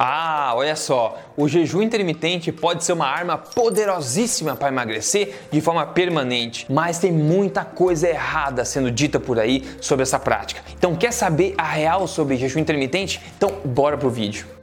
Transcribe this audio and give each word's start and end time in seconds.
Ah, 0.00 0.52
olha 0.54 0.76
só, 0.76 1.18
o 1.36 1.48
jejum 1.48 1.82
intermitente 1.82 2.52
pode 2.52 2.84
ser 2.84 2.92
uma 2.92 3.08
arma 3.08 3.36
poderosíssima 3.36 4.54
para 4.54 4.68
emagrecer 4.68 5.34
de 5.50 5.60
forma 5.60 5.84
permanente, 5.84 6.64
mas 6.70 7.00
tem 7.00 7.10
muita 7.10 7.64
coisa 7.64 8.08
errada 8.08 8.64
sendo 8.64 8.92
dita 8.92 9.18
por 9.18 9.40
aí 9.40 9.68
sobre 9.80 10.04
essa 10.04 10.20
prática. 10.20 10.62
Então, 10.76 10.94
quer 10.94 11.12
saber 11.12 11.52
a 11.58 11.64
real 11.64 12.06
sobre 12.06 12.36
jejum 12.36 12.60
intermitente? 12.60 13.20
Então, 13.36 13.54
bora 13.64 13.98
pro 13.98 14.08
vídeo. 14.08 14.57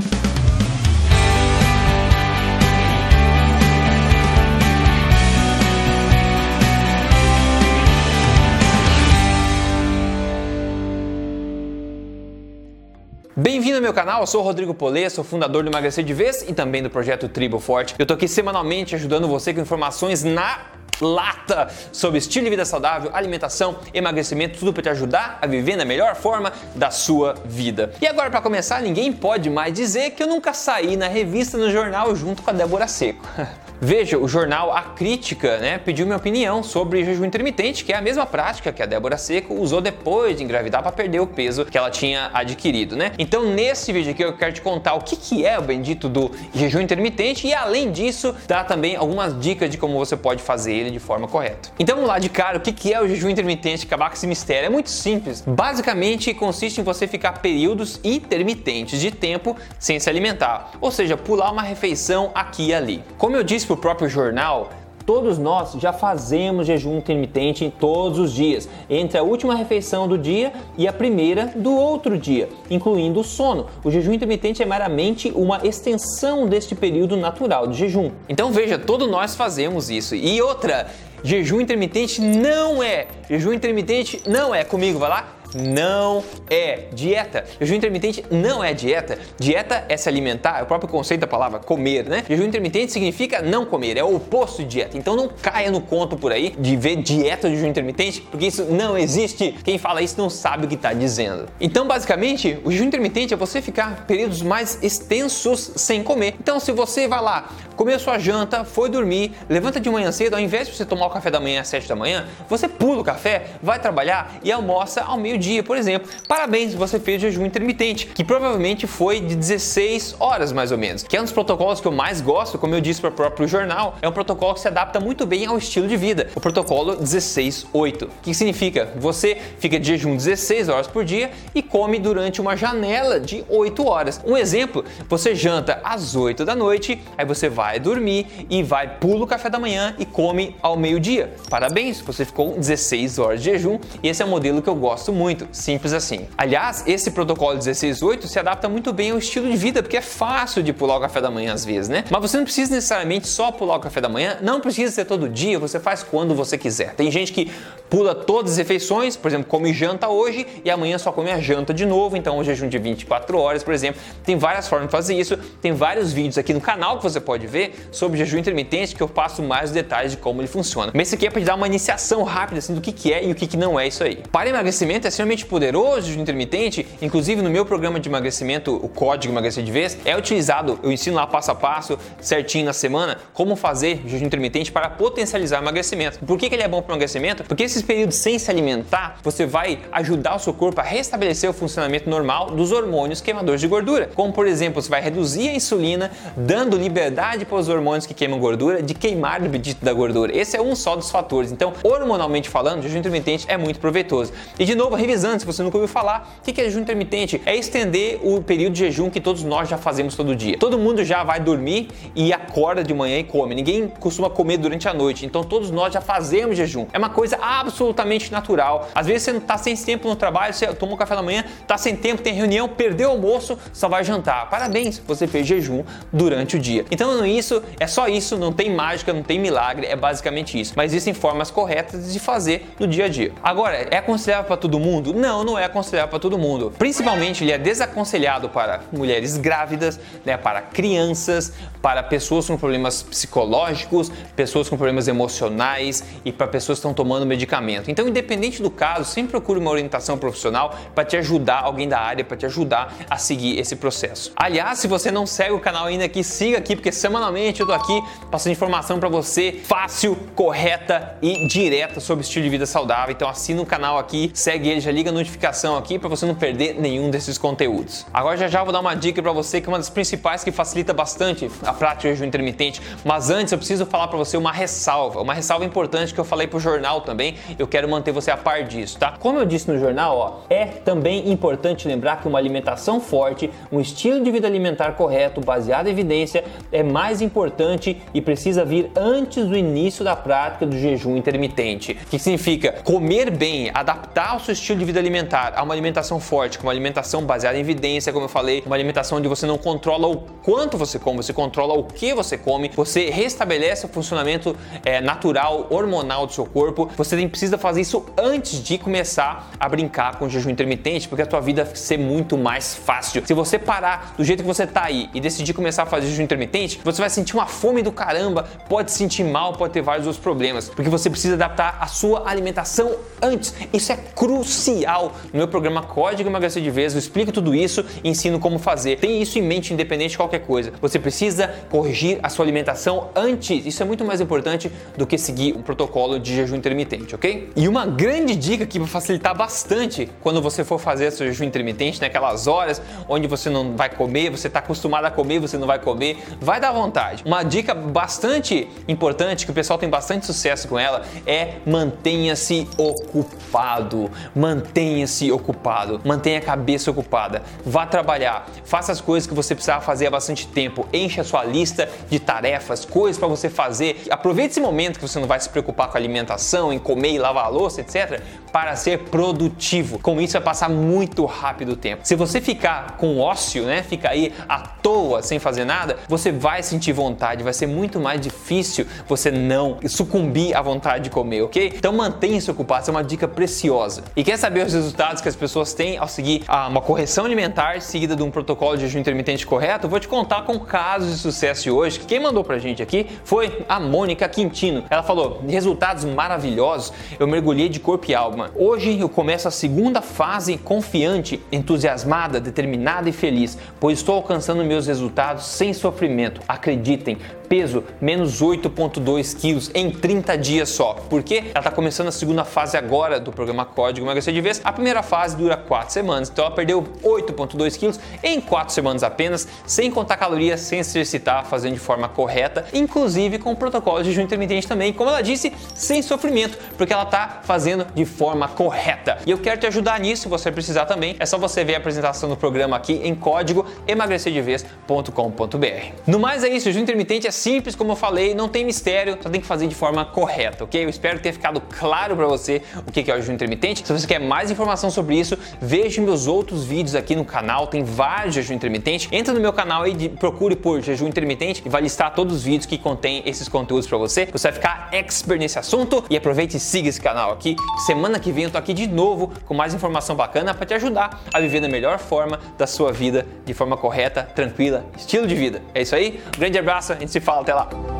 Bem-vindo 13.38 13.76
ao 13.76 13.82
meu 13.82 13.94
canal, 13.94 14.22
eu 14.22 14.28
sou 14.28 14.42
Rodrigo 14.42 14.74
Polê, 14.74 15.10
sou 15.10 15.22
fundador 15.22 15.62
do 15.62 15.70
Emagrecer 15.70 16.06
de 16.06 16.14
Vez 16.14 16.42
e 16.48 16.54
também 16.54 16.82
do 16.82 16.90
projeto 16.90 17.28
Tribo 17.28 17.60
Forte. 17.60 17.94
Eu 18.00 18.06
tô 18.06 18.14
aqui 18.14 18.30
semanalmente 18.30 18.96
ajudando 18.96 19.28
você 19.28 19.54
com 19.54 19.60
informações 19.60 20.24
na 20.24 20.68
lata 21.02 21.68
sobre 21.92 22.18
estilo 22.18 22.46
de 22.46 22.52
vida 22.52 22.64
saudável, 22.64 23.12
alimentação, 23.14 23.80
emagrecimento, 23.94 24.58
tudo 24.58 24.72
para 24.72 24.84
te 24.84 24.88
ajudar 24.88 25.38
a 25.42 25.48
viver 25.48 25.76
na 25.76 25.84
melhor 25.84 26.16
forma 26.16 26.54
da 26.76 26.90
sua 26.92 27.36
vida. 27.44 27.92
E 28.02 28.08
agora 28.08 28.30
para 28.32 28.40
começar, 28.40 28.82
ninguém 28.82 29.12
pode 29.12 29.50
mais 29.50 29.74
dizer 29.74 30.12
que 30.12 30.24
eu 30.24 30.28
nunca 30.28 30.54
saí 30.54 30.96
na 30.96 31.10
revista 31.10 31.58
no 31.58 31.70
jornal 31.70 32.16
junto 32.16 32.42
com 32.42 32.52
a 32.52 32.54
Débora 32.54 32.88
Seco. 32.88 33.28
Veja, 33.82 34.18
o 34.18 34.28
jornal 34.28 34.72
A 34.72 34.82
Crítica 34.82 35.58
né, 35.58 35.78
pediu 35.78 36.06
minha 36.06 36.18
opinião 36.18 36.64
sobre 36.64 37.04
jejum 37.04 37.26
intermitente, 37.26 37.84
que 37.84 37.92
é 37.92 37.98
a 37.98 38.02
mesma 38.02 38.26
prática 38.26 38.72
que 38.72 38.82
a 38.82 38.86
Débora 38.86 39.18
Seco 39.18 39.54
usou 39.54 39.82
depois 39.82 40.38
de 40.38 40.44
engravidar 40.44 40.82
para 40.82 40.92
perder 40.92 41.20
o 41.20 41.28
peso 41.28 41.66
que 41.66 41.78
ela 41.78 41.90
tinha 41.90 42.30
adquirido, 42.34 42.96
né? 42.96 43.12
Então, 43.20 43.44
nesse 43.44 43.92
vídeo 43.92 44.12
aqui 44.12 44.24
eu 44.24 44.34
quero 44.34 44.54
te 44.54 44.62
contar 44.62 44.94
o 44.94 45.02
que, 45.02 45.16
que 45.16 45.46
é 45.46 45.60
o 45.60 45.62
bendito 45.62 46.08
do 46.08 46.32
jejum 46.54 46.80
intermitente 46.80 47.48
e, 47.48 47.54
além 47.54 47.92
disso, 47.92 48.34
dar 48.48 48.64
também 48.64 48.96
algumas 48.96 49.38
dicas 49.40 49.70
de 49.70 49.78
como 49.78 49.98
você 49.98 50.16
pode 50.16 50.42
fazer 50.42 50.74
ele 50.74 50.92
de 50.92 51.00
forma 51.00 51.28
correta. 51.28 51.70
Então, 51.78 51.96
vamos 51.96 52.10
lá 52.10 52.18
de 52.18 52.30
cara, 52.30 52.58
o 52.58 52.62
que, 52.62 52.72
que 52.72 52.94
é 52.94 53.02
o 53.02 53.08
jejum 53.08 53.30
intermitente? 53.30 53.86
Acabar 53.86 54.10
com 54.10 54.16
esse 54.16 54.28
mistério. 54.28 54.68
É 54.68 54.70
muito 54.70 54.90
simples. 54.90 55.44
Basicamente, 55.46 56.34
consiste 56.34 56.80
em 56.80 56.84
você 56.84 57.08
ficar 57.08 57.34
períodos 57.34 58.00
intermitentes 58.04 59.00
de 59.00 59.12
tempo 59.12 59.56
sem 59.78 60.00
se 60.00 60.10
alimentar, 60.10 60.72
ou 60.80 60.92
seja, 60.92 61.18
pular 61.18 61.52
uma 61.52 61.62
refeição 61.62 62.32
aqui 62.34 62.68
e 62.68 62.74
ali. 62.74 63.04
Como 63.18 63.36
eu 63.36 63.44
disse 63.44 63.65
para 63.66 63.74
o 63.74 63.78
próprio 63.78 64.10
jornal, 64.10 64.70
Todos 65.06 65.38
nós 65.38 65.74
já 65.74 65.94
fazemos 65.94 66.66
jejum 66.66 66.98
intermitente 66.98 67.72
todos 67.80 68.18
os 68.18 68.34
dias, 68.34 68.68
entre 68.90 69.20
a 69.20 69.24
última 69.24 69.54
refeição 69.54 70.08
do 70.08 70.18
dia 70.18 70.52
e 70.76 70.88
a 70.88 70.94
primeira 70.94 71.54
do 71.56 71.76
outro 71.76 72.18
dia, 72.18 72.50
incluindo 72.72 73.20
o 73.20 73.24
sono. 73.24 73.68
O 73.84 73.92
jejum 73.92 74.14
intermitente 74.14 74.64
é 74.64 74.66
meramente 74.66 75.32
uma 75.36 75.60
extensão 75.64 76.48
deste 76.48 76.74
período 76.74 77.16
natural 77.16 77.68
de 77.68 77.78
jejum. 77.78 78.10
Então 78.28 78.52
veja, 78.52 78.80
todos 78.80 79.08
nós 79.08 79.36
fazemos 79.36 79.92
isso. 79.92 80.16
E 80.16 80.42
outra, 80.42 80.88
jejum 81.24 81.62
intermitente 81.62 82.20
não 82.20 82.82
é. 82.82 83.06
Jejum 83.30 83.54
intermitente 83.54 84.24
não 84.26 84.56
é. 84.56 84.64
Comigo, 84.64 84.98
vai 84.98 85.10
lá 85.10 85.35
não 85.56 86.24
é 86.50 86.88
dieta. 86.94 87.46
Jejum 87.60 87.76
intermitente 87.76 88.24
não 88.30 88.64
é 88.64 88.74
dieta. 88.74 89.18
Dieta 89.40 89.86
é 89.88 89.98
se 89.98 90.10
alimentar, 90.10 90.60
é 90.60 90.64
o 90.64 90.66
próprio 90.66 90.90
conceito 90.90 91.22
da 91.22 91.28
palavra 91.28 91.60
comer, 91.60 92.06
né? 92.06 92.24
Jejum 92.28 92.44
intermitente 92.44 92.92
significa 92.92 93.42
não 93.42 93.66
comer, 93.66 93.98
é 93.98 94.04
o 94.04 94.16
oposto 94.16 94.62
de 94.64 94.70
dieta. 94.70 94.98
Então 94.98 95.16
não 95.16 95.28
caia 95.28 95.72
no 95.72 95.82
conto 95.82 96.18
por 96.18 96.32
aí 96.32 96.56
de 96.58 96.76
ver 96.76 96.98
dieta 96.98 97.50
de 97.50 97.56
jejum 97.56 97.68
intermitente, 97.68 98.22
porque 98.22 98.48
isso 98.48 98.66
não 98.66 98.98
existe. 98.98 99.56
Quem 99.64 99.78
fala 99.78 100.02
isso 100.02 100.16
não 100.18 100.30
sabe 100.30 100.66
o 100.66 100.68
que 100.68 100.76
está 100.76 100.94
dizendo. 100.94 101.48
Então, 101.60 101.88
basicamente, 101.88 102.60
o 102.64 102.72
jejum 102.72 102.86
intermitente 102.86 103.34
é 103.34 103.38
você 103.38 103.62
ficar 103.62 104.06
períodos 104.06 104.42
mais 104.42 104.80
extensos 104.84 105.72
sem 105.76 106.04
comer. 106.04 106.36
Então, 106.40 106.60
se 106.60 106.72
você 106.72 107.08
vai 107.08 107.22
lá, 107.22 107.50
comeu 107.76 108.00
sua 108.00 108.18
janta, 108.18 108.64
foi 108.64 108.90
dormir, 108.90 109.34
levanta 109.50 109.80
de 109.80 109.90
manhã 109.90 110.12
cedo, 110.12 110.34
ao 110.34 110.40
invés 110.40 110.68
de 110.68 110.76
você 110.76 110.86
tomar 110.86 111.08
o 111.08 111.10
café 111.10 111.30
da 111.32 111.40
manhã 111.40 111.62
às 111.62 111.68
7 111.68 111.88
da 111.88 111.96
manhã, 111.96 112.26
você 112.50 112.68
pula 112.68 113.02
o 113.02 113.04
café, 113.04 113.48
vai 113.62 113.80
trabalhar 113.80 114.38
e 114.44 114.52
almoça 114.52 115.02
ao 115.02 115.18
meio-dia 115.18 115.45
dia, 115.46 115.64
por 115.64 115.78
exemplo. 115.78 116.10
Parabéns, 116.28 116.74
você 116.74 117.00
fez 117.00 117.22
jejum 117.22 117.46
intermitente, 117.46 118.08
que 118.08 118.24
provavelmente 118.24 118.88
foi 118.88 119.20
de 119.20 119.36
16 119.36 120.16
horas 120.20 120.52
mais 120.52 120.72
ou 120.72 120.78
menos, 120.78 121.04
que 121.04 121.16
é 121.16 121.20
um 121.22 121.24
dos 121.24 121.32
protocolos 121.32 121.80
que 121.80 121.88
eu 121.88 121.92
mais 121.92 122.20
gosto, 122.20 122.58
como 122.58 122.74
eu 122.74 122.82
disse 122.82 123.00
para 123.00 123.10
o 123.10 123.14
próprio 123.14 123.48
jornal, 123.48 123.96
é 124.02 124.10
um 124.10 124.12
protocolo 124.12 124.56
que 124.56 124.60
se 124.60 124.68
adapta 124.68 125.00
muito 125.00 125.26
bem 125.26 125.46
ao 125.46 125.58
estilo 125.58 125.88
de 125.88 125.96
vida, 125.96 126.28
o 126.36 126.42
protocolo 126.42 126.98
16-8. 126.98 128.04
O 128.04 128.10
que 128.24 128.34
significa? 128.34 128.92
Você 128.98 129.38
fica 129.60 129.80
de 129.80 129.88
jejum 129.88 130.16
16 130.16 130.70
horas 130.70 130.88
por 130.88 131.06
dia 131.06 131.32
e 131.54 131.62
come 131.62 132.00
durante 132.00 132.42
uma 132.42 132.56
janela 132.56 133.20
de 133.20 133.44
8 133.50 133.86
horas. 133.86 134.20
Um 134.26 134.36
exemplo, 134.36 134.84
você 135.08 135.36
janta 135.36 135.80
às 135.84 136.16
8 136.16 136.44
da 136.44 136.56
noite, 136.56 137.00
aí 137.18 137.26
você 137.26 137.50
vai 137.50 137.80
dormir 137.80 138.26
e 138.50 138.64
vai 138.64 138.98
pula 138.98 139.26
o 139.26 139.28
café 139.28 139.50
da 139.50 139.60
manhã 139.60 139.96
e 140.00 140.06
come 140.06 140.56
ao 140.62 140.76
meio-dia. 140.76 141.34
Parabéns, 141.50 142.02
você 142.02 142.26
ficou 142.26 142.56
16 142.58 143.20
horas 143.20 143.42
de 143.42 143.52
jejum 143.52 143.80
e 144.02 144.10
esse 144.10 144.24
é 144.24 144.26
um 144.26 144.30
modelo 144.30 144.62
que 144.62 144.70
eu 144.70 144.76
gosto 144.76 145.12
muito 145.12 145.35
muito, 145.36 145.48
simples 145.52 145.92
assim. 145.92 146.28
Aliás, 146.38 146.84
esse 146.88 147.12
protocolo 147.12 147.60
16.8 147.60 148.26
se 148.28 148.40
adapta 148.40 148.70
muito 148.70 148.94
bem 148.94 149.12
ao 149.12 149.18
estilo 149.18 149.50
de 149.52 149.58
vida, 149.58 149.84
porque 149.84 149.98
é 149.98 150.02
fácil 150.02 150.64
de 150.64 150.72
pular 150.72 150.98
o 150.98 151.02
café 151.02 151.20
da 151.20 151.30
manhã 151.30 151.54
às 151.54 151.66
vezes, 151.66 151.90
né? 151.90 152.06
Mas 152.10 152.22
você 152.22 152.38
não 152.38 152.46
precisa 152.46 152.74
necessariamente 152.74 153.28
só 153.28 153.52
pular 153.52 153.76
o 153.76 153.80
café 153.80 154.00
da 154.00 154.08
manhã, 154.08 154.38
não 154.42 154.62
precisa 154.62 154.92
ser 154.92 155.06
todo 155.06 155.28
dia, 155.28 155.60
você 155.60 155.80
faz 155.80 156.04
quando 156.04 156.34
você 156.34 156.58
quiser. 156.58 156.96
Tem 156.96 157.12
gente 157.12 157.34
que 157.34 157.52
pula 157.90 158.16
todas 158.16 158.54
as 158.54 158.58
refeições, 158.58 159.18
por 159.18 159.28
exemplo, 159.28 159.48
come 159.48 159.74
janta 159.74 160.08
hoje 160.08 160.48
e 160.64 160.72
amanhã 160.72 160.98
só 160.98 161.12
come 161.12 161.32
a 161.32 161.40
janta 161.40 161.74
de 161.74 161.86
novo, 161.86 162.16
então 162.16 162.38
o 162.38 162.44
jejum 162.44 162.70
de 162.70 162.78
24 162.78 163.38
horas, 163.38 163.64
por 163.64 163.74
exemplo. 163.74 164.02
Tem 164.24 164.38
várias 164.38 164.68
formas 164.68 164.88
de 164.88 164.92
fazer 164.92 165.16
isso, 165.16 165.38
tem 165.62 165.74
vários 165.74 166.14
vídeos 166.14 166.38
aqui 166.38 166.54
no 166.54 166.62
canal 166.62 166.98
que 166.98 167.04
você 167.04 167.20
pode 167.20 167.46
ver 167.46 167.90
sobre 167.92 168.18
jejum 168.18 168.38
intermitente 168.38 168.96
que 168.96 169.04
eu 169.04 169.10
passo 169.10 169.44
mais 169.44 169.72
detalhes 169.72 170.12
de 170.12 170.18
como 170.18 170.42
ele 170.42 170.48
funciona. 170.48 170.92
Mas 170.96 171.08
esse 171.08 171.16
aqui 171.16 171.28
é 171.28 171.30
para 171.30 171.42
te 171.42 171.46
dar 171.46 171.56
uma 171.56 171.68
iniciação 171.68 172.24
rápida 172.24 172.60
assim, 172.60 172.74
do 172.74 172.82
que, 172.82 172.92
que 172.92 173.12
é 173.12 173.26
e 173.26 173.32
o 173.32 173.36
que, 173.36 173.48
que 173.48 173.58
não 173.58 173.80
é 173.80 173.88
isso 173.88 174.04
aí. 174.04 174.24
Para 174.32 174.50
emagrecimento 174.50 175.08
é 175.08 175.12
extremamente 175.26 175.46
poderoso 175.46 176.12
de 176.12 176.20
intermitente, 176.20 176.86
inclusive 177.02 177.42
no 177.42 177.50
meu 177.50 177.66
programa 177.66 178.00
de 178.00 178.08
emagrecimento, 178.08 178.76
o 178.76 178.88
código 178.88 179.34
emagrecer 179.34 179.64
de 179.64 179.72
vez, 179.72 179.98
é 180.06 180.16
utilizado, 180.16 180.80
eu 180.84 180.92
ensino 180.92 181.16
lá 181.16 181.26
passo 181.26 181.52
a 181.52 181.56
passo, 181.56 181.98
certinho 182.22 182.66
na 182.66 182.74
semana, 182.74 183.18
como 183.34 183.56
fazer 183.56 184.02
jejum 184.06 184.26
intermitente 184.26 184.72
para 184.72 184.90
potencializar 184.90 185.60
o 185.60 185.64
emagrecimento. 185.64 186.20
Por 186.20 186.38
que, 186.38 186.48
que 186.48 186.56
ele 186.56 186.64
é 186.64 186.68
bom 186.68 186.82
para 186.82 186.92
o 186.92 186.94
emagrecimento? 186.94 187.44
Porque 187.44 187.64
esses 187.64 187.82
períodos 187.82 188.16
sem 188.16 188.38
se 188.38 188.50
alimentar, 188.52 189.18
você 189.24 189.46
vai 189.46 189.80
ajudar 189.92 190.36
o 190.36 190.40
seu 190.40 190.54
corpo 190.54 190.80
a 190.80 190.84
restabelecer 190.84 191.50
o 191.50 191.54
funcionamento 191.54 192.10
normal 192.10 192.52
dos 192.52 192.72
hormônios 192.72 193.20
queimadores 193.20 193.60
de 193.60 193.68
gordura. 193.68 194.10
Como 194.14 194.32
por 194.32 194.48
exemplo, 194.48 194.82
você 194.82 194.90
vai 194.90 195.02
reduzir 195.02 195.50
a 195.50 195.54
insulina, 195.54 196.12
dando 196.38 196.78
liberdade 196.78 197.46
para 197.46 197.58
os 197.58 197.68
hormônios 197.68 198.06
que 198.06 198.14
queimam 198.14 198.40
gordura 198.40 198.82
de 198.82 198.94
queimar 198.94 199.42
o 199.42 199.50
bendito 199.50 199.84
da 199.84 199.94
gordura. 199.94 200.36
Esse 200.38 200.56
é 200.56 200.62
um 200.62 200.76
só 200.76 200.96
dos 200.96 201.10
fatores. 201.10 201.52
Então, 201.52 201.74
hormonalmente 201.84 202.50
falando, 202.50 202.84
jejum 202.84 203.00
intermitente 203.00 203.46
é 203.48 203.58
muito 203.58 203.80
proveitoso. 203.80 204.32
E 204.60 204.66
de 204.66 204.76
novo, 204.76 204.96
revisando, 205.06 205.40
se 205.40 205.46
você 205.46 205.62
nunca 205.62 205.78
ouviu 205.78 205.88
falar, 205.88 206.36
o 206.40 206.44
que 206.44 206.60
é 206.60 206.64
jejum 206.66 206.82
intermitente? 206.82 207.42
É 207.46 207.56
estender 207.56 208.20
o 208.24 208.42
período 208.42 208.74
de 208.74 208.80
jejum 208.80 209.10
que 209.10 209.22
todos 209.22 209.44
nós 209.44 209.70
já 209.70 209.78
fazemos 209.78 210.16
todo 210.16 210.36
dia. 210.36 210.58
Todo 210.58 210.78
mundo 210.78 211.04
já 211.04 211.24
vai 211.24 211.40
dormir 211.40 211.90
e 212.16 212.34
acorda 212.34 212.84
de 212.84 212.94
manhã 212.94 213.20
e 213.20 213.24
come. 213.24 213.54
Ninguém 213.54 213.88
costuma 214.00 214.30
comer 214.30 214.58
durante 214.58 214.88
a 214.88 214.94
noite, 214.94 215.26
então 215.26 215.44
todos 215.44 215.70
nós 215.72 215.94
já 215.94 216.02
fazemos 216.02 216.58
jejum. 216.58 216.88
É 216.92 216.98
uma 216.98 217.10
coisa 217.10 217.38
absolutamente 217.42 218.32
natural. 218.32 218.90
Às 218.96 219.08
vezes 219.08 219.24
você 219.24 219.32
não 219.32 219.40
está 219.40 219.58
sem 219.58 219.76
tempo 219.76 220.08
no 220.08 220.16
trabalho, 220.16 220.54
você 220.54 220.68
tomou 220.68 220.98
café 220.98 221.16
da 221.16 221.22
manhã, 221.22 221.44
está 221.62 221.78
sem 221.78 221.96
tempo, 221.96 222.22
tem 222.22 222.34
reunião, 222.34 222.68
perdeu 222.68 223.10
o 223.10 223.12
almoço, 223.12 223.58
só 223.74 223.88
vai 223.88 224.04
jantar. 224.04 224.50
Parabéns, 224.50 225.02
você 225.06 225.28
fez 225.28 225.46
jejum 225.46 225.84
durante 226.12 226.56
o 226.56 226.60
dia. 226.60 226.86
Então 226.90 227.26
isso 227.26 227.62
é 227.80 227.88
só 227.88 228.08
isso, 228.08 228.38
não 228.38 228.52
tem 228.52 228.74
mágica, 228.74 229.14
não 229.14 229.24
tem 229.24 229.40
milagre, 229.40 229.86
é 229.86 229.96
basicamente 229.96 230.60
isso. 230.60 230.74
Mas 230.76 230.92
existem 230.92 231.14
formas 231.14 231.52
corretas 231.52 232.12
de 232.12 232.20
fazer 232.20 232.74
no 232.80 232.88
dia 232.88 233.06
a 233.06 233.08
dia. 233.08 233.32
Agora, 233.44 233.76
é 233.76 233.98
aconselhável 233.98 234.46
para 234.46 234.58
todo 234.58 234.80
mundo? 234.80 234.95
Não 235.02 235.36
não, 235.36 235.44
não 235.44 235.60
é 235.60 235.66
aconselhável 235.66 236.10
para 236.10 236.20
todo 236.20 236.38
mundo. 236.38 236.72
Principalmente 236.78 237.44
ele 237.44 237.52
é 237.52 237.58
desaconselhado 237.58 238.48
para 238.48 238.82
mulheres 238.92 239.38
grávidas, 239.38 240.00
né, 240.24 240.38
para 240.38 240.62
crianças, 240.62 241.52
para 241.82 242.02
pessoas 242.04 242.48
com 242.48 242.58
problemas 242.58 243.04
psicológicos, 243.04 244.12
pessoas 244.36 244.70
com 244.70 244.78
problemas 244.78 245.08
emocionais 245.08 246.04
e 246.24 246.32
para 246.32 246.48
pessoas 246.48 246.78
que 246.78 246.80
estão 246.80 246.94
tomando 246.94 247.26
medicamento. 247.26 247.92
Então, 247.92 248.08
independente 248.08 248.62
do 248.62 248.72
caso, 248.72 249.04
sempre 249.04 249.32
procure 249.32 249.60
uma 249.60 249.72
orientação 249.72 250.18
profissional 250.18 250.74
para 250.94 251.04
te 251.04 251.18
ajudar, 251.18 251.64
alguém 251.64 251.90
da 251.90 252.00
área 252.00 252.24
para 252.24 252.38
te 252.38 252.46
ajudar 252.46 252.94
a 253.10 253.18
seguir 253.18 253.60
esse 253.60 253.76
processo. 253.76 254.32
Aliás, 254.36 254.80
se 254.80 254.88
você 254.88 255.12
não 255.12 255.26
segue 255.26 255.52
o 255.52 255.60
canal 255.60 255.86
ainda 255.86 256.06
aqui, 256.06 256.24
siga 256.24 256.58
aqui 256.58 256.76
porque 256.76 256.92
semanalmente 256.92 257.60
eu 257.60 257.68
tô 257.68 257.74
aqui 257.74 258.02
passando 258.32 258.54
informação 258.54 259.00
para 259.00 259.10
você 259.10 259.60
fácil, 259.66 260.16
correta 260.36 261.18
e 261.22 261.46
direta 261.48 262.00
sobre 262.00 262.24
estilo 262.24 262.44
de 262.44 262.50
vida 262.50 262.66
saudável. 262.66 263.12
Então 263.12 263.28
assina 263.28 263.62
o 263.62 263.66
canal 263.66 263.98
aqui, 263.98 264.32
segue 264.34 264.70
ele 264.70 264.80
já 264.86 264.92
liga 264.92 265.10
a 265.10 265.14
notificação 265.14 265.76
aqui 265.76 265.98
para 265.98 266.08
você 266.08 266.28
não 266.28 266.36
perder 266.36 266.80
nenhum 266.80 267.10
desses 267.10 267.40
conteúdos. 267.40 268.06
Agora 268.14 268.38
já 268.38 268.48
já 268.48 268.64
vou 268.64 268.72
dar 268.72 268.80
uma 268.80 268.94
dica 268.94 269.20
para 269.22 269.32
você 269.32 269.60
que 269.60 269.68
é 269.68 269.72
uma 269.72 269.80
das 269.80 269.90
principais 269.90 270.44
que 270.44 270.52
facilita 270.52 270.94
bastante 270.94 271.50
a 271.64 271.74
prática 271.74 272.04
de 272.04 272.10
jejum 272.10 272.26
intermitente, 272.26 272.80
mas 273.04 273.32
antes 273.32 273.52
eu 273.52 273.58
preciso 273.58 273.86
falar 273.88 274.08
para 274.08 274.18
você 274.18 274.38
uma 274.38 274.52
ressalva, 274.52 275.22
uma 275.22 275.34
ressalva 275.34 275.66
importante 275.66 276.14
que 276.14 276.20
eu 276.20 276.24
falei 276.24 276.46
pro 276.46 276.60
jornal 276.60 277.02
também, 277.02 277.36
eu 277.58 277.68
quero 277.68 277.90
manter 277.90 278.12
você 278.12 278.30
a 278.30 278.38
par 278.38 278.64
disso, 278.64 279.00
tá? 279.00 279.16
Como 279.20 279.40
eu 279.40 279.46
disse 279.46 279.72
no 279.72 279.80
jornal, 279.80 280.18
ó, 280.18 280.54
é 280.54 280.66
também 280.66 281.32
importante 281.32 281.88
lembrar 281.88 282.22
que 282.22 282.28
uma 282.28 282.38
alimentação 282.38 283.02
forte, 283.02 283.50
um 283.72 283.80
estilo 283.80 284.24
de 284.24 284.30
vida 284.30 284.48
alimentar 284.48 284.92
correto, 284.92 285.42
baseado 285.42 285.88
em 285.88 285.92
evidência, 285.92 286.44
é 286.72 286.84
mais 286.84 287.22
importante 287.22 288.00
e 288.14 288.22
precisa 288.22 288.64
vir 288.64 288.92
antes 288.96 289.46
do 289.48 289.58
início 289.58 290.06
da 290.06 290.16
prática 290.16 290.66
do 290.68 290.78
jejum 290.78 291.18
intermitente. 291.18 291.98
O 292.06 292.10
que 292.10 292.20
significa? 292.20 292.74
Comer 292.84 293.32
bem, 293.32 293.72
adaptar 293.74 294.36
o 294.36 294.40
seu 294.40 294.54
estilo 294.54 294.75
de 294.80 294.86
vida 294.86 295.00
alimentar 295.00 295.54
a 295.56 295.64
uma 295.64 295.74
alimentação 295.74 296.20
forte, 296.20 296.58
com 296.58 296.68
uma 296.68 296.72
alimentação 296.72 297.24
baseada 297.24 297.58
em 297.58 297.62
evidência, 297.62 298.12
como 298.12 298.26
eu 298.26 298.30
falei, 298.30 298.64
uma 298.66 298.76
alimentação 298.76 299.18
onde 299.18 299.28
você 299.28 299.46
não 299.46 299.58
controla 299.58 300.08
o 300.08 300.18
quanto 300.18 300.78
você 300.78 301.00
come, 301.00 301.18
você 301.18 301.34
controla 301.34 301.74
o 301.74 301.84
que 301.84 302.14
você 302.14 302.38
come, 302.38 302.72
você 302.76 303.10
restabelece 303.10 303.86
o 303.86 303.90
funcionamento 303.90 304.56
é, 304.84 305.02
natural, 305.02 305.68
hormonal 305.70 306.28
do 306.28 306.34
seu 306.34 306.46
corpo. 306.46 306.90
Você 306.98 307.28
precisa 307.28 307.58
fazer 307.58 307.82
isso 307.82 308.06
antes 308.18 308.62
de 308.62 308.78
começar 308.78 309.52
a 309.60 309.70
brincar 309.70 310.18
com 310.18 310.26
o 310.26 310.30
jejum 310.30 310.50
intermitente, 310.50 311.08
porque 311.08 311.22
a 311.22 311.26
tua 311.26 311.42
vida 311.42 311.64
vai 311.64 311.76
ser 311.76 311.98
muito 311.98 312.38
mais 312.38 312.76
fácil. 312.76 313.26
Se 313.26 313.34
você 313.34 313.58
parar 313.58 314.14
do 314.18 314.24
jeito 314.24 314.44
que 314.44 314.48
você 314.48 314.68
tá 314.68 314.84
aí 314.86 315.10
e 315.14 315.20
decidir 315.20 315.54
começar 315.54 315.84
a 315.84 315.86
fazer 315.86 316.08
jejum 316.08 316.24
intermitente, 316.24 316.80
você 316.84 317.02
vai 317.02 317.10
sentir 317.10 317.36
uma 317.36 317.46
fome 317.46 317.82
do 317.82 317.92
caramba, 317.92 318.48
pode 318.68 318.92
sentir 318.92 319.24
mal, 319.24 319.54
pode 319.54 319.74
ter 319.74 319.82
vários 319.82 320.06
outros 320.06 320.22
problemas, 320.22 320.70
porque 320.70 320.90
você 320.90 321.10
precisa 321.10 321.36
adaptar 321.36 321.78
a 321.80 321.88
sua 321.88 322.30
alimentação 322.30 322.96
antes. 323.22 323.54
Isso 323.74 323.92
é 323.92 323.98
crucial. 323.98 324.65
No 324.72 325.12
meu 325.34 325.48
programa 325.48 325.84
Código 325.84 326.30
Emagrecer 326.30 326.62
de 326.62 326.70
Vez, 326.72 326.94
eu 326.94 327.00
explico 327.00 327.32
tudo 327.32 327.54
isso 327.54 327.86
e 328.04 328.10
ensino 328.10 328.40
como 328.40 328.58
fazer. 328.58 328.98
Tenha 328.98 329.22
isso 329.22 329.38
em 329.38 329.42
mente, 329.42 329.74
independente 329.74 330.12
de 330.12 330.18
qualquer 330.18 330.40
coisa. 330.40 330.72
Você 330.82 330.98
precisa 330.98 331.54
corrigir 331.70 332.20
a 332.24 332.30
sua 332.30 332.46
alimentação 332.46 333.10
antes. 333.16 333.66
Isso 333.66 333.82
é 333.84 333.86
muito 333.86 334.04
mais 334.04 334.22
importante 334.22 334.72
do 334.98 335.06
que 335.06 335.18
seguir 335.18 335.56
um 335.56 335.62
protocolo 335.62 336.20
de 336.20 336.36
jejum 336.36 336.56
intermitente, 336.56 337.14
ok? 337.14 337.52
E 337.56 337.68
uma 337.68 337.86
grande 337.86 338.36
dica 338.36 338.66
que 338.66 338.80
vai 338.80 338.88
facilitar 338.88 339.36
bastante 339.36 340.10
quando 340.22 340.42
você 340.42 340.64
for 340.64 340.80
fazer 340.80 341.12
seu 341.12 341.28
jejum 341.28 341.44
intermitente, 341.46 342.02
naquelas 342.02 342.48
horas 342.48 342.82
onde 343.08 343.28
você 343.28 343.50
não 343.50 343.76
vai 343.76 343.90
comer, 343.90 344.30
você 344.30 344.48
está 344.48 344.60
acostumado 344.60 345.06
a 345.06 345.12
comer, 345.12 345.40
você 345.40 345.58
não 345.58 345.68
vai 345.68 345.80
comer, 345.80 346.18
vai 346.40 346.60
dar 346.60 346.72
vontade. 346.72 347.24
Uma 347.26 347.44
dica 347.44 347.74
bastante 347.74 348.68
importante 348.88 349.46
que 349.46 349.52
o 349.52 349.56
pessoal 349.56 349.80
tem 349.80 349.90
bastante 349.90 350.26
sucesso 350.26 350.68
com 350.68 350.78
ela 350.78 351.04
é 351.26 351.56
mantenha-se 351.66 352.68
ocupado. 352.78 354.10
Mantenha-se 354.56 355.32
ocupado. 355.32 356.00
Mantenha 356.06 356.40
a 356.40 356.42
cabeça 356.42 356.90
ocupada. 356.90 357.44
Vá 357.66 357.86
trabalhar. 357.86 358.48
Faça 358.64 358.92
as 358.92 359.02
coisas 359.02 359.28
que 359.28 359.34
você 359.34 359.54
precisava 359.54 359.82
fazer 359.82 360.08
há 360.08 360.12
bastante 360.12 360.48
tempo. 360.48 360.88
Encha 360.94 361.22
a 361.22 361.24
sua 361.26 361.44
lista 361.44 361.90
de 362.10 362.20
tarefas, 362.20 362.86
coisas 362.86 363.18
para 363.18 363.28
você 363.28 363.50
fazer. 363.50 364.04
Aproveite 364.10 364.52
esse 364.52 364.62
momento 364.62 364.98
que 364.98 365.08
você 365.08 365.20
não 365.20 365.28
vai 365.28 365.40
se 365.40 365.50
preocupar 365.50 365.90
com 365.90 365.98
alimentação, 365.98 366.72
em 366.72 366.80
comer 366.80 367.12
e 367.12 367.18
lavar 367.18 367.46
a 367.46 367.48
louça, 367.50 367.82
etc, 367.82 368.22
para 368.52 368.76
ser 368.78 369.00
produtivo. 369.10 370.00
Com 370.00 370.22
isso 370.22 370.34
vai 370.34 370.42
passar 370.42 370.70
muito 370.70 371.26
rápido 371.26 371.74
o 371.74 371.76
tempo. 371.76 372.08
Se 372.08 372.16
você 372.16 372.40
ficar 372.40 372.96
com 372.98 373.20
ócio, 373.20 373.64
né, 373.64 373.84
ficar 373.84 374.12
aí 374.12 374.34
à 374.48 374.60
toa 374.60 375.22
sem 375.22 375.40
fazer 375.40 375.66
nada, 375.66 375.98
você 376.08 376.32
vai 376.32 376.64
sentir 376.64 376.94
vontade, 376.94 377.44
vai 377.44 377.54
ser 377.54 377.68
muito 377.68 378.00
mais 378.00 378.22
difícil 378.22 378.86
você 379.08 379.30
não 379.30 379.80
sucumbir 379.88 380.56
à 380.56 380.62
vontade 380.62 381.06
de 381.06 381.10
comer, 381.10 381.42
ok? 381.42 381.74
Então 381.76 381.92
mantenha-se 381.92 382.50
ocupado, 382.50 382.82
essa 382.82 382.92
é 382.92 382.94
uma 382.94 383.04
dica 383.04 383.28
preciosa. 383.28 384.04
E 384.16 384.24
quer 384.24 384.38
saber 384.46 384.64
os 384.64 384.74
resultados 384.74 385.24
que 385.24 385.28
as 385.28 385.36
pessoas 385.36 385.74
têm 385.74 385.98
ao 385.98 386.08
seguir 386.08 386.44
ah, 386.48 386.68
uma 386.68 386.80
correção 386.80 387.26
alimentar 387.26 387.82
seguida 387.82 388.16
de 388.16 388.22
um 388.22 388.30
protocolo 388.30 388.78
de 388.78 388.84
jejum 388.84 389.00
intermitente 389.00 389.44
correto? 389.44 389.90
Vou 389.90 390.00
te 390.00 390.08
contar 390.08 390.44
com 390.44 390.60
casos 390.60 391.14
de 391.14 391.18
sucesso 391.18 391.64
de 391.64 391.72
hoje. 391.72 392.00
Quem 392.02 392.20
mandou 392.20 392.44
pra 392.44 392.60
gente 392.60 392.80
aqui 392.80 393.08
foi 393.24 393.66
a 393.68 393.80
Mônica 393.80 394.30
Quintino. 394.30 394.84
Ela 394.88 395.02
falou: 395.02 395.42
resultados 395.50 396.06
maravilhosos, 396.06 396.94
eu 397.20 397.26
mergulhei 397.26 397.68
de 397.70 397.80
corpo 397.80 398.06
e 398.12 398.14
alma. 398.14 398.52
Hoje 398.54 399.00
eu 399.00 399.10
começo 399.10 399.48
a 399.48 399.52
segunda 399.52 400.00
fase 400.00 400.60
confiante, 400.60 401.42
entusiasmada, 401.52 402.40
determinada 402.40 403.10
e 403.10 403.12
feliz, 403.12 403.58
pois 403.80 403.98
estou 403.98 404.14
alcançando 404.14 404.64
meus 404.64 404.86
resultados 404.86 405.48
sem 405.48 405.74
sofrimento. 405.74 406.40
Acreditem, 406.48 407.18
peso 407.48 407.84
menos 408.02 408.42
8,2 408.42 409.36
quilos 409.36 409.70
em 409.74 409.92
30 409.92 410.38
dias 410.38 410.70
só. 410.70 410.96
Porque 411.10 411.46
ela 411.52 411.60
está 411.60 411.72
começando 411.72 412.08
a 412.08 412.12
segunda 412.12 412.44
fase 412.44 412.78
agora 412.78 413.20
do 413.20 413.32
programa 413.32 413.66
Código 413.66 414.06
Emagrecer 414.06 414.34
de 414.34 414.42
Vez. 414.42 414.62
A 414.64 414.72
primeira 414.72 415.04
fase 415.04 415.36
dura 415.36 415.56
4 415.56 415.94
semanas, 415.94 416.30
então 416.30 416.46
ela 416.46 416.54
perdeu 416.54 416.84
8,2 417.04 417.78
quilos 417.78 418.00
em 418.24 418.42
4 418.42 418.74
semanas 418.74 419.04
apenas, 419.04 419.48
sem 419.66 419.92
contar 419.92 420.18
calorias, 420.18 420.62
sem 420.62 420.84
se 420.84 420.92
exercitar, 420.92 421.46
fazendo 421.46 421.74
de 421.74 421.80
forma 421.80 422.08
correta, 422.08 422.66
inclusive 422.74 423.40
com 423.40 423.52
o 423.52 423.56
protocolo 423.56 424.02
de 424.02 424.10
jejum 424.10 424.24
intermitente 424.24 424.68
também, 424.68 424.94
como 424.94 425.10
ela 425.10 425.22
disse, 425.22 425.54
sem 425.74 426.02
sofrimento, 426.02 426.58
porque 426.78 426.94
ela 426.94 427.04
está 427.04 427.42
fazendo 427.44 427.86
de 427.94 428.06
forma 428.06 428.48
correta. 428.48 429.18
E 429.26 429.32
eu 429.32 429.38
quero 429.38 429.60
te 429.60 429.68
ajudar 429.68 430.00
nisso, 430.00 430.24
se 430.24 430.28
você 430.28 430.52
precisar 430.52 430.86
também, 430.86 431.16
é 431.20 431.26
só 431.26 431.38
você 431.38 431.64
ver 431.64 431.76
a 431.76 431.78
apresentação 431.78 432.30
do 432.30 432.38
programa 432.38 432.76
aqui 432.76 433.02
em 433.04 433.14
código 433.14 433.66
emagrecerdevez.com.br. 433.88 435.94
No 436.08 436.20
mais 436.20 436.44
é 436.44 436.50
isso, 436.50 436.66
jejum 436.66 436.82
intermitente 436.82 437.28
é 437.28 437.32
simples, 437.36 437.76
como 437.76 437.92
eu 437.92 437.96
falei, 437.96 438.34
não 438.34 438.48
tem 438.48 438.66
mistério, 438.66 439.18
só 439.22 439.30
tem 439.30 439.42
que 439.42 439.48
fazer 439.48 439.68
de 439.68 439.76
forma 439.76 440.06
correta, 440.06 440.64
ok? 440.64 440.84
Eu 440.84 440.90
espero 440.90 441.20
ter 441.20 441.34
ficado 441.34 441.62
claro 441.62 442.16
para 442.16 442.26
você 442.26 442.62
o 442.88 442.92
que 442.92 443.10
é 443.10 443.14
o 443.14 443.18
jejum 443.18 443.34
intermitente. 443.34 443.86
Se 443.86 443.94
você 443.94 444.08
quer 444.08 444.20
mais 444.20 444.50
informação 444.50 444.90
sobre 444.90 445.20
isso, 445.20 445.38
veja 445.62 446.02
meus 446.02 446.28
outros 446.28 446.66
vídeos 446.66 446.96
aqui 446.96 447.16
no 447.16 447.26
canal, 447.26 447.68
tem 447.68 447.84
vários 447.84 448.36
jejum 448.36 448.54
intermitente. 448.54 449.08
Entra 449.12 449.34
no 449.34 449.40
meu 449.40 449.54
canal 449.54 449.88
e 449.88 450.10
procure 450.10 450.56
por 450.56 450.82
jejum 450.82 451.08
intermitente 451.08 451.62
e 451.66 451.70
vai 451.70 451.82
listar 451.82 452.14
todos 452.14 452.36
os 452.36 452.44
vídeos 452.44 452.66
que 452.66 452.78
contém 452.78 453.22
esses 453.26 453.48
conteúdos 453.48 453.88
para 453.88 453.98
você. 453.98 454.28
Você 454.32 454.48
vai 454.50 454.54
ficar 454.54 454.90
expert 454.92 455.40
nesse 455.40 455.60
assunto 455.60 456.04
e 456.10 456.18
aproveite 456.18 456.58
e 456.58 456.60
siga 456.60 456.90
esse 456.90 457.02
canal 457.02 457.32
aqui. 457.32 457.56
Semana 457.86 458.20
que 458.20 458.32
vem 458.32 458.46
eu 458.46 458.52
tô 458.52 458.58
aqui 458.58 458.74
de 458.74 458.88
novo 458.88 459.32
com 459.46 459.54
mais 459.54 459.74
informação 459.74 460.16
bacana 460.16 460.54
para 460.54 460.66
te 460.66 460.74
ajudar 460.74 461.22
a 461.34 461.40
viver 461.40 461.60
da 461.60 461.68
melhor 461.68 462.00
forma 462.00 462.40
da 462.58 462.68
sua 462.68 462.92
vida, 462.92 463.26
de 463.46 463.54
forma 463.54 463.78
correta, 463.78 464.24
tranquila, 464.24 464.86
estilo 464.98 465.28
de 465.28 465.36
vida. 465.36 465.62
É 465.74 465.82
isso 465.82 465.96
aí. 465.96 466.22
Um 466.36 466.40
grande 466.40 466.58
abraço, 466.58 466.94
a 466.94 466.96
gente 466.96 467.12
se 467.12 467.20
fala 467.26 467.42
até 467.42 467.54
lá. 467.54 467.95